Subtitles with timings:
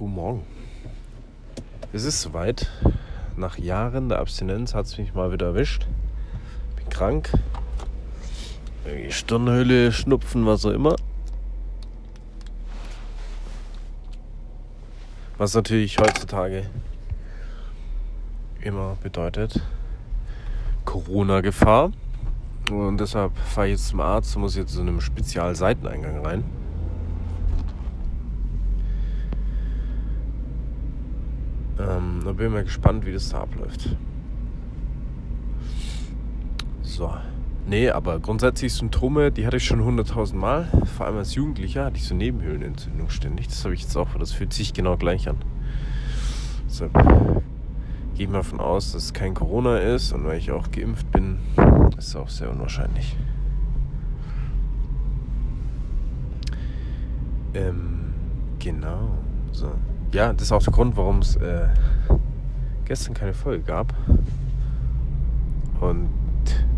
[0.00, 0.46] Guten Morgen.
[1.92, 2.70] Es ist soweit.
[3.36, 5.86] Nach Jahren der Abstinenz hat es mich mal wieder erwischt.
[6.76, 7.30] Bin krank.
[9.10, 10.96] Stirnhöhle, Schnupfen, was auch immer.
[15.36, 16.70] Was natürlich heutzutage
[18.62, 19.60] immer bedeutet
[20.86, 21.92] Corona-Gefahr.
[22.70, 26.69] Und deshalb fahre ich jetzt zum Arzt und muss jetzt zu einem Spezialseiteneingang rein.
[31.80, 33.96] Ähm, da bin ich mal gespannt, wie das da abläuft.
[36.82, 37.10] So.
[37.66, 40.68] Nee, aber grundsätzlich Symptome, die hatte ich schon 100.000 Mal.
[40.96, 43.48] Vor allem als Jugendlicher hatte ich so Nebenhöhlenentzündung ständig.
[43.48, 45.36] Das habe ich jetzt auch, das fühlt sich genau gleich an.
[46.66, 46.92] Deshalb
[48.14, 50.12] gehe ich mal davon aus, dass es kein Corona ist.
[50.12, 51.38] Und weil ich auch geimpft bin,
[51.96, 53.16] ist es auch sehr unwahrscheinlich.
[57.54, 58.12] Ähm,
[58.58, 59.10] genau.
[59.52, 59.70] So
[60.12, 61.68] ja, das ist auch der Grund, warum es äh,
[62.84, 63.94] gestern keine Folge gab.
[65.80, 66.08] Und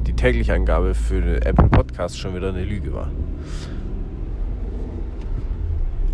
[0.06, 3.10] die tägliche Angabe für den Apple Podcast schon wieder eine Lüge war.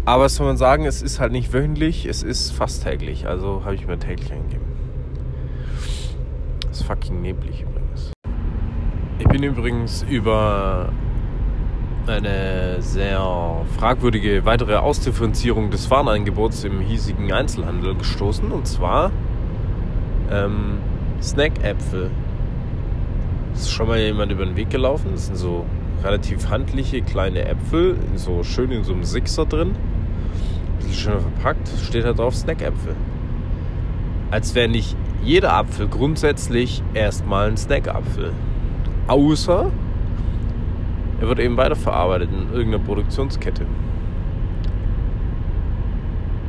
[0.05, 3.27] Aber was soll man sagen, es ist halt nicht wöchentlich, es ist fast täglich.
[3.27, 4.64] Also habe ich mir täglich eingegeben.
[6.62, 8.12] Das ist fucking neblig übrigens.
[9.19, 10.92] Ich bin übrigens über
[12.19, 18.50] eine sehr fragwürdige weitere Ausdifferenzierung des Warenangebots im hiesigen Einzelhandel gestoßen.
[18.52, 19.10] Und zwar
[20.30, 20.78] ähm,
[21.22, 22.10] Snack-Äpfel.
[23.55, 25.10] Ist schon mal jemand über den Weg gelaufen.
[25.12, 25.64] Das sind so
[26.05, 29.70] relativ handliche kleine Äpfel, so schön in so einem Sixer drin.
[29.70, 31.69] Ein bisschen schöner verpackt.
[31.82, 32.94] Steht da drauf Snack-Äpfel.
[34.30, 38.32] Als wäre nicht jeder Apfel grundsätzlich erstmal ein Snack-Apfel.
[39.06, 39.70] Außer
[41.20, 43.66] er wird eben weiterverarbeitet in irgendeiner Produktionskette.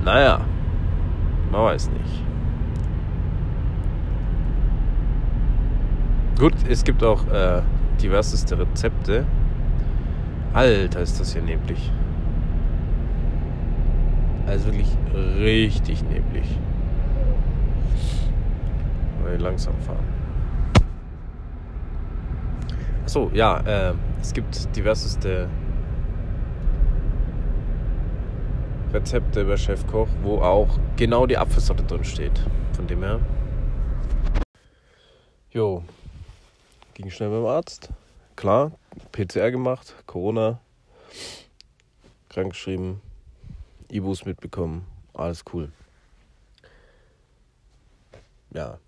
[0.06, 0.42] Naja,
[1.52, 2.24] man weiß nicht.
[6.40, 7.62] Gut, es gibt auch äh,
[8.02, 9.26] diverseste Rezepte.
[10.54, 11.92] Alter, ist das hier neblig.
[14.48, 14.98] Also wirklich
[15.40, 16.58] richtig neblig.
[19.38, 19.98] Langsam fahren.
[23.04, 25.50] Achso, ja, äh, es gibt diverseste
[28.92, 32.44] Rezepte über Chefkoch, wo auch genau die Apfelsorte drin steht.
[32.74, 33.20] Von dem her.
[35.52, 35.84] Jo,
[36.94, 37.90] ging schnell beim Arzt.
[38.36, 38.72] Klar,
[39.12, 40.60] PCR gemacht, Corona,
[42.30, 43.02] krankgeschrieben,
[43.92, 45.72] Ibus mitbekommen, alles cool.
[48.52, 48.80] Ja,